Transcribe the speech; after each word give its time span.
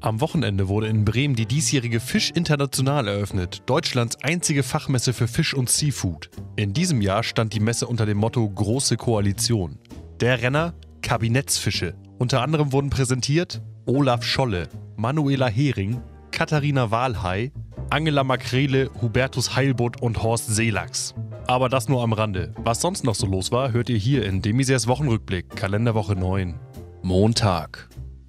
Am 0.00 0.20
Wochenende 0.20 0.68
wurde 0.68 0.86
in 0.86 1.04
Bremen 1.04 1.34
die 1.34 1.46
diesjährige 1.46 1.98
Fisch 1.98 2.30
International 2.30 3.08
eröffnet, 3.08 3.62
Deutschlands 3.66 4.16
einzige 4.22 4.62
Fachmesse 4.62 5.12
für 5.12 5.26
Fisch 5.26 5.54
und 5.54 5.68
Seafood. 5.68 6.30
In 6.54 6.72
diesem 6.72 7.00
Jahr 7.02 7.24
stand 7.24 7.52
die 7.52 7.60
Messe 7.60 7.88
unter 7.88 8.06
dem 8.06 8.18
Motto 8.18 8.48
Große 8.48 8.96
Koalition. 8.96 9.78
Der 10.20 10.40
Renner 10.40 10.74
Kabinettsfische. 11.02 11.94
Unter 12.18 12.42
anderem 12.42 12.72
wurden 12.72 12.90
präsentiert 12.90 13.60
Olaf 13.86 14.22
Scholle, 14.22 14.68
Manuela 14.96 15.48
Hering, 15.48 16.00
Katharina 16.30 16.92
Walhey, 16.92 17.50
Angela 17.90 18.22
Makrele, 18.22 18.90
Hubertus 19.02 19.56
Heilbutt 19.56 20.00
und 20.00 20.22
Horst 20.22 20.46
Seelachs. 20.46 21.14
Aber 21.48 21.68
das 21.68 21.88
nur 21.88 22.02
am 22.02 22.12
Rande. 22.12 22.54
Was 22.58 22.80
sonst 22.80 23.02
noch 23.02 23.14
so 23.16 23.26
los 23.26 23.50
war, 23.50 23.72
hört 23.72 23.88
ihr 23.88 23.98
hier 23.98 24.24
in 24.26 24.42
Demisers 24.42 24.86
Wochenrückblick, 24.86 25.56
Kalenderwoche 25.56 26.14
9. 26.14 26.54
Montag. 27.02 27.87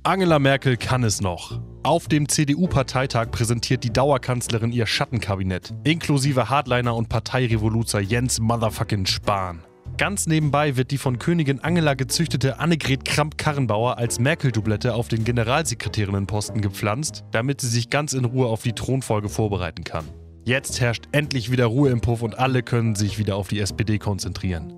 Angela 0.10 0.40
Merkel 0.40 0.76
kann 0.76 1.04
es 1.04 1.22
noch. 1.22 1.62
Auf 1.84 2.08
dem 2.08 2.28
CDU-Parteitag 2.28 3.30
präsentiert 3.30 3.84
die 3.84 3.94
Dauerkanzlerin 3.94 4.72
ihr 4.72 4.88
Schattenkabinett, 4.88 5.72
inklusive 5.84 6.50
Hardliner 6.50 6.96
und 6.96 7.10
Parteirevoluzer 7.10 8.00
Jens 8.00 8.40
Motherfucking 8.40 9.06
Spahn. 9.06 9.64
Ganz 9.98 10.26
nebenbei 10.26 10.76
wird 10.78 10.90
die 10.90 10.98
von 10.98 11.20
Königin 11.20 11.60
Angela 11.60 11.94
gezüchtete 11.94 12.58
Annegret 12.58 13.06
Kramp-Karrenbauer 13.06 14.00
als 14.00 14.18
Merkel-Doublette 14.18 14.96
auf 14.96 15.10
den 15.10 15.24
Generalsekretärinnenposten 15.26 16.60
gepflanzt, 16.62 17.24
damit 17.30 17.62
sie 17.62 17.68
sich 17.68 17.92
ganz 17.92 18.14
in 18.14 18.26
Ruhe 18.26 18.48
auf 18.48 18.64
die 18.64 18.74
Thronfolge 18.74 19.30
vorbereiten 19.30 19.84
kann. 19.84 20.06
Jetzt 20.44 20.82
herrscht 20.82 21.04
endlich 21.12 21.52
wieder 21.52 21.68
Ruhe 21.68 21.92
im 21.92 22.02
Puff 22.02 22.24
und 22.24 22.40
alle 22.40 22.64
können 22.64 22.96
sich 22.96 23.20
wieder 23.20 23.36
auf 23.36 23.50
die 23.50 23.60
SPD 23.60 24.00
konzentrieren. 24.00 24.74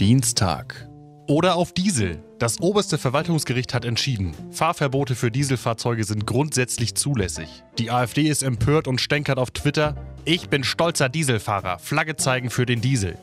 Dienstag. 0.00 0.91
Oder 1.32 1.56
auf 1.56 1.72
Diesel. 1.72 2.22
Das 2.38 2.60
oberste 2.60 2.98
Verwaltungsgericht 2.98 3.72
hat 3.72 3.86
entschieden, 3.86 4.34
Fahrverbote 4.50 5.14
für 5.14 5.30
Dieselfahrzeuge 5.30 6.04
sind 6.04 6.26
grundsätzlich 6.26 6.94
zulässig. 6.94 7.48
Die 7.78 7.90
AfD 7.90 8.24
ist 8.24 8.42
empört 8.42 8.86
und 8.86 9.00
stänkert 9.00 9.38
auf 9.38 9.50
Twitter, 9.50 9.96
ich 10.26 10.50
bin 10.50 10.62
stolzer 10.62 11.08
Dieselfahrer, 11.08 11.78
Flagge 11.78 12.16
zeigen 12.16 12.50
für 12.50 12.66
den 12.66 12.82
Diesel. 12.82 13.16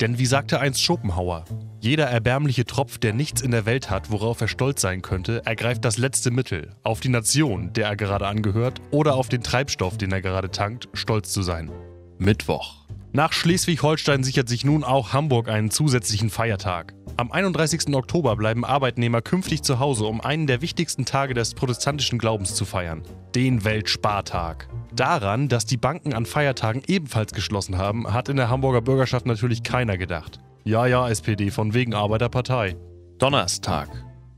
Denn 0.00 0.18
wie 0.18 0.26
sagte 0.26 0.58
einst 0.58 0.82
Schopenhauer, 0.82 1.44
jeder 1.78 2.06
erbärmliche 2.06 2.64
Tropf, 2.64 2.98
der 2.98 3.12
nichts 3.12 3.42
in 3.42 3.52
der 3.52 3.64
Welt 3.64 3.90
hat, 3.90 4.10
worauf 4.10 4.40
er 4.40 4.48
stolz 4.48 4.80
sein 4.80 5.00
könnte, 5.00 5.42
ergreift 5.44 5.84
das 5.84 5.98
letzte 5.98 6.32
Mittel, 6.32 6.70
auf 6.82 6.98
die 6.98 7.10
Nation, 7.10 7.72
der 7.74 7.86
er 7.86 7.96
gerade 7.96 8.26
angehört, 8.26 8.80
oder 8.90 9.14
auf 9.14 9.28
den 9.28 9.44
Treibstoff, 9.44 9.96
den 9.96 10.10
er 10.10 10.20
gerade 10.20 10.50
tankt, 10.50 10.88
stolz 10.94 11.30
zu 11.30 11.42
sein. 11.42 11.70
Mittwoch. 12.18 12.82
Nach 13.12 13.32
Schleswig-Holstein 13.32 14.24
sichert 14.24 14.48
sich 14.48 14.64
nun 14.64 14.82
auch 14.82 15.12
Hamburg 15.12 15.48
einen 15.48 15.70
zusätzlichen 15.70 16.30
Feiertag. 16.30 16.94
Am 17.22 17.30
31. 17.30 17.94
Oktober 17.94 18.34
bleiben 18.34 18.64
Arbeitnehmer 18.64 19.22
künftig 19.22 19.62
zu 19.62 19.78
Hause, 19.78 20.06
um 20.06 20.20
einen 20.20 20.48
der 20.48 20.60
wichtigsten 20.60 21.04
Tage 21.04 21.34
des 21.34 21.54
protestantischen 21.54 22.18
Glaubens 22.18 22.56
zu 22.56 22.64
feiern, 22.64 23.04
den 23.36 23.64
Weltspartag. 23.64 24.66
Daran, 24.92 25.48
dass 25.48 25.64
die 25.64 25.76
Banken 25.76 26.14
an 26.14 26.26
Feiertagen 26.26 26.82
ebenfalls 26.88 27.32
geschlossen 27.32 27.78
haben, 27.78 28.12
hat 28.12 28.28
in 28.28 28.38
der 28.38 28.48
Hamburger 28.48 28.80
Bürgerschaft 28.80 29.24
natürlich 29.26 29.62
keiner 29.62 29.96
gedacht. 29.96 30.40
Ja, 30.64 30.86
ja, 30.86 31.08
SPD, 31.08 31.52
von 31.52 31.74
wegen 31.74 31.94
Arbeiterpartei. 31.94 32.74
Donnerstag. 33.18 33.88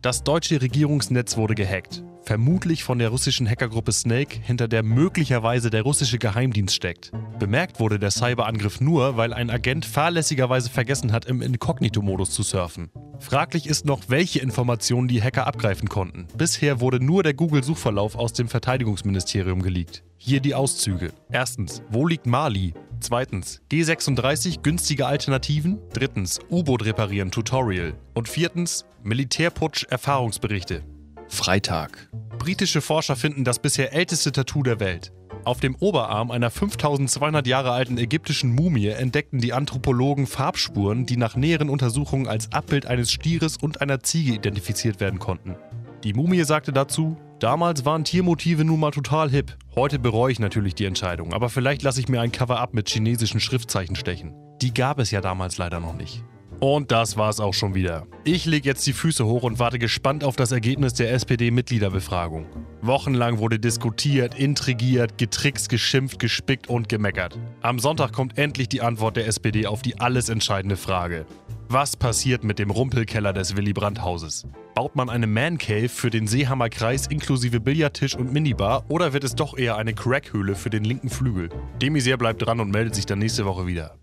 Das 0.02 0.22
deutsche 0.22 0.60
Regierungsnetz 0.60 1.38
wurde 1.38 1.55
gehackt. 1.55 2.05
Vermutlich 2.25 2.84
von 2.84 2.98
der 2.98 3.11
russischen 3.11 3.47
Hackergruppe 3.47 3.92
Snake, 3.92 4.39
hinter 4.42 4.67
der 4.67 4.83
möglicherweise 4.83 5.69
der 5.69 5.83
russische 5.83 6.19
Geheimdienst 6.19 6.75
steckt. 6.75 7.12
Bemerkt 7.39 7.80
wurde 7.80 7.98
der 7.98 8.11
Cyberangriff 8.11 8.80
nur, 8.80 9.19
weil 9.19 9.34
ein 9.34 9.50
Agent 9.50 9.84
fahrlässigerweise 9.84 10.70
vergessen 10.70 11.12
hat, 11.12 11.27
im 11.27 11.42
Inkognito-Modus 11.42 12.30
zu 12.30 12.42
surfen. 12.42 12.91
Fraglich 13.19 13.67
ist 13.67 13.84
noch, 13.84 14.05
welche 14.08 14.39
Informationen 14.39 15.06
die 15.06 15.22
Hacker 15.22 15.47
abgreifen 15.47 15.91
konnten. 15.91 16.27
Bisher 16.34 16.80
wurde 16.80 16.98
nur 16.98 17.22
der 17.22 17.34
Google-Suchverlauf 17.34 18.17
aus 18.17 18.33
dem 18.33 18.48
Verteidigungsministerium 18.48 19.61
geleakt. 19.61 20.02
Hier 20.17 20.41
die 20.41 20.55
Auszüge. 20.55 21.12
Erstens, 21.30 21.83
wo 21.91 22.06
liegt 22.06 22.25
Mali? 22.25 22.72
Zweitens, 23.00 23.61
G36 23.70 24.62
günstige 24.62 25.06
Alternativen. 25.06 25.79
Drittens, 25.92 26.41
U-Boot 26.48 26.86
reparieren 26.86 27.30
Tutorial. 27.30 27.95
Und 28.14 28.30
viertens, 28.30 28.86
Militärputsch 29.02 29.85
Erfahrungsberichte. 29.91 30.83
Freitag. 31.29 32.08
Britische 32.39 32.80
Forscher 32.80 33.17
finden 33.17 33.45
das 33.45 33.58
bisher 33.58 33.92
älteste 33.92 34.33
Tattoo 34.33 34.62
der 34.62 34.80
Welt. 34.80 35.12
Auf 35.45 35.61
dem 35.61 35.77
Oberarm 35.77 36.30
einer 36.30 36.51
5200 36.51 37.46
Jahre 37.46 37.73
alten 37.73 37.98
ägyptischen 37.98 38.55
Mumie 38.55 38.89
entdeckten 38.89 39.40
die 39.40 39.52
Anthropologen 39.52 40.27
Farbspuren, 40.27 41.05
die 41.05 41.17
nach 41.17 41.36
näheren 41.36 41.68
Untersuchungen 41.68 42.29
als 42.29 42.52
Abbild 42.52 42.86
eines 42.86 43.11
Stieres 43.12 43.57
und 43.57 43.80
einer 43.80 44.01
Ziege 44.01 44.33
identifiziert 44.33 45.01
werden 45.01 45.18
konnten. 45.18 45.57
Die 46.02 46.14
Mumie 46.14 46.45
sagte 46.45 46.73
dazu, 46.73 47.17
damals 47.41 47.85
waren 47.85 48.05
Tiermotive 48.05 48.64
nun 48.64 48.80
mal 48.80 48.91
total 48.91 49.30
hip. 49.30 49.56
Heute 49.74 49.98
bereue 49.98 50.33
ich 50.33 50.39
natürlich 50.39 50.74
die 50.74 50.86
Entscheidung, 50.86 51.33
aber 51.35 51.51
vielleicht 51.51 51.83
lasse 51.83 52.01
ich 52.01 52.08
mir 52.08 52.20
ein 52.20 52.33
Cover-up 52.33 52.73
mit 52.73 52.89
chinesischen 52.89 53.41
Schriftzeichen 53.41 53.96
stechen. 53.96 54.35
Die 54.62 54.73
gab 54.73 54.98
es 54.98 55.11
ja 55.11 55.20
damals 55.20 55.58
leider 55.58 55.80
noch 55.80 55.95
nicht. 55.95 56.24
Und 56.61 56.91
das 56.91 57.17
war's 57.17 57.41
auch 57.41 57.55
schon 57.55 57.75
wieder. 57.75 58.07
Ich 58.25 58.47
lege 58.47 58.69
jetzt 58.69 58.87
die 58.87 58.92
Füße 58.92 59.25
hoch 59.27 59.42
und 59.42 59.59
warte 59.59 59.79
gespannt 59.79 60.25
auf 60.25 60.37
das 60.37 60.53
Ergebnis 60.53 60.95
der 60.95 61.13
SPD-Mitgliederbefragung. 61.13 62.47
Wochenlang 62.81 63.39
wurde 63.39 63.59
diskutiert, 63.59 64.35
intrigiert, 64.35 65.19
getrickst, 65.19 65.69
geschimpft, 65.69 66.19
gespickt 66.19 66.69
und 66.69 66.89
gemeckert. 66.89 67.39
Am 67.61 67.79
Sonntag 67.79 68.13
kommt 68.13 68.39
endlich 68.39 68.69
die 68.69 68.81
Antwort 68.81 69.17
der 69.17 69.27
SPD 69.27 69.67
auf 69.67 69.83
die 69.83 70.01
alles 70.01 70.29
entscheidende 70.29 70.77
Frage. 70.77 71.27
Was 71.69 71.97
passiert 71.97 72.45
mit 72.45 72.59
dem 72.59 72.71
Rumpelkeller 72.71 73.33
des 73.33 73.57
Willy 73.57 73.73
Brandt-Hauses? 73.73 74.47
Baut 74.75 74.97
man 74.97 75.09
eine 75.09 75.27
Man 75.27 75.57
Cave 75.59 75.89
für 75.89 76.11
den 76.11 76.27
Seehammer 76.27 76.69
Kreis 76.69 77.07
inklusive 77.07 77.61
Billardtisch 77.61 78.15
und 78.17 78.33
Minibar 78.33 78.85
oder 78.89 79.13
wird 79.13 79.25
es 79.25 79.35
doch 79.35 79.57
eher 79.57 79.77
eine 79.77 79.95
Crackhöhle 79.95 80.55
für 80.55 80.71
den 80.71 80.85
linken 80.85 81.09
Flügel? 81.09 81.48
Demisier 81.81 82.17
bleibt 82.17 82.45
dran 82.45 82.61
und 82.61 82.71
meldet 82.71 82.95
sich 82.95 83.07
dann 83.07 83.19
nächste 83.19 83.45
Woche 83.45 83.67
wieder. 83.67 83.97